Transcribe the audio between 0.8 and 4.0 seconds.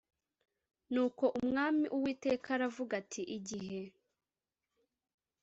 Nuko umwami uwiteka aravuga ati igihe